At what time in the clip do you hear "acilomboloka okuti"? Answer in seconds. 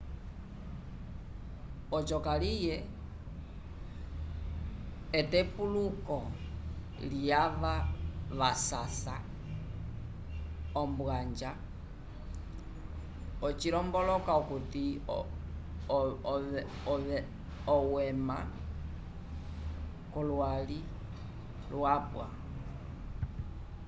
13.47-14.83